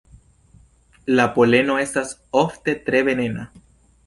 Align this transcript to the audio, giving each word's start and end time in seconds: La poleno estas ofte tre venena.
La 1.19 1.27
poleno 1.35 1.75
estas 1.83 2.15
ofte 2.43 2.77
tre 2.89 3.05
venena. 3.11 3.47